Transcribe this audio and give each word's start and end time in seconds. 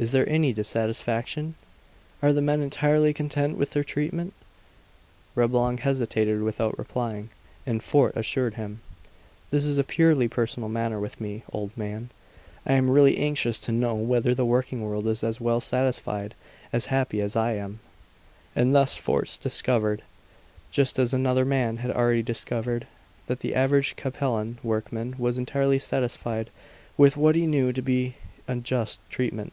Is 0.00 0.12
there 0.12 0.26
any 0.26 0.54
dissatisfaction? 0.54 1.56
Are 2.22 2.32
the 2.32 2.40
men 2.40 2.62
entirely 2.62 3.12
content 3.12 3.58
with 3.58 3.72
their 3.72 3.84
treatment?" 3.84 4.32
Reblong 5.34 5.76
hesitated 5.76 6.40
about 6.40 6.78
replying, 6.78 7.28
and 7.66 7.84
Fort 7.84 8.16
assured 8.16 8.54
him, 8.54 8.80
"This 9.50 9.66
is 9.66 9.76
a 9.76 9.84
purely 9.84 10.26
personal 10.26 10.70
matter 10.70 10.98
with 10.98 11.20
me, 11.20 11.42
old 11.52 11.76
man. 11.76 12.08
I 12.64 12.72
am 12.72 12.88
really 12.88 13.18
anxious 13.18 13.60
to 13.60 13.72
know 13.72 13.94
whether 13.94 14.34
the 14.34 14.46
working 14.46 14.80
world 14.80 15.06
is 15.06 15.22
as 15.22 15.38
well 15.38 15.60
satisfied, 15.60 16.34
as 16.72 16.86
happy 16.86 17.20
as 17.20 17.36
I 17.36 17.52
am." 17.56 17.80
And 18.56 18.74
thus 18.74 18.96
Fort 18.96 19.36
discovered, 19.42 20.00
just 20.70 20.98
as 20.98 21.12
another 21.12 21.44
man 21.44 21.76
had 21.76 21.90
already 21.90 22.22
discovered, 22.22 22.86
that 23.26 23.40
the 23.40 23.54
average 23.54 23.96
Capellan 23.96 24.56
workman 24.62 25.16
was 25.18 25.36
entirely 25.36 25.78
satisfied 25.78 26.48
with 26.96 27.18
what 27.18 27.36
he 27.36 27.46
knew 27.46 27.70
to 27.70 27.82
be 27.82 28.14
unjust 28.48 28.98
treatment. 29.10 29.52